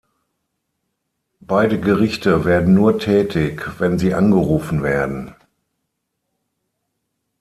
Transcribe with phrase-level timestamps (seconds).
[1.41, 5.35] Beide Gerichte werden nur tätig, wenn sie angerufen werden.